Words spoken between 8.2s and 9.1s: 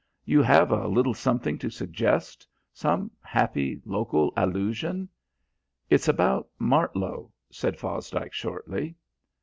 shortly.